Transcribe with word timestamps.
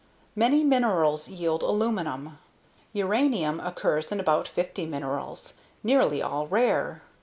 Many 0.35 0.63
minerals 0.63 1.29
yield 1.29 1.61
aluminum. 1.61 2.39
Uranium 2.91 3.59
occurs 3.59 4.11
in 4.11 4.19
about 4.19 4.47
50 4.47 4.87
minerals, 4.87 5.57
nearly 5.83 6.23
all 6.23 6.47
rare. 6.47 7.03